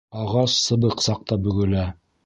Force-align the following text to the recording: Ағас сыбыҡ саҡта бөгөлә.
Ағас 0.21 0.55
сыбыҡ 0.69 1.05
саҡта 1.09 1.41
бөгөлә. 1.49 1.89